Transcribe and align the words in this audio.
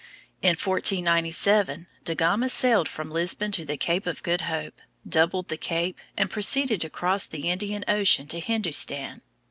In 0.41 0.55
1497 0.59 1.85
Da 2.05 2.15
Gama 2.15 2.49
sailed 2.49 2.87
from 2.89 3.11
Lisbon 3.11 3.51
to 3.51 3.63
the 3.65 3.77
Cape 3.77 4.07
of 4.07 4.23
Good 4.23 4.41
Hope, 4.41 4.81
doubled 5.07 5.49
the 5.49 5.57
cape, 5.57 5.99
and 6.17 6.27
proceeded 6.27 6.83
across 6.83 7.27
the 7.27 7.51
Indian 7.51 7.85
Ocean 7.87 8.25
to 8.29 8.39
Hindustan. 8.39 9.21